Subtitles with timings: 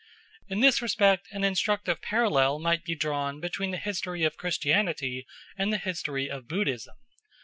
[0.49, 5.27] In this respect an instructive parallel might be drawn between the history of Christianity
[5.59, 6.95] and the history of Buddhism.